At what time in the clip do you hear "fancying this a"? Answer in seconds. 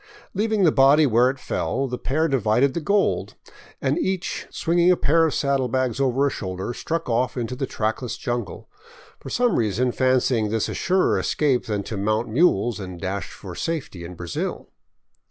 9.91-10.73